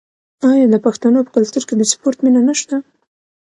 آیا 0.49 0.65
د 0.73 0.75
پښتنو 0.85 1.19
په 1.25 1.31
کلتور 1.35 1.63
کې 1.69 1.75
د 1.77 1.83
سپورت 1.91 2.17
مینه 2.23 2.41
نشته؟ 2.49 2.75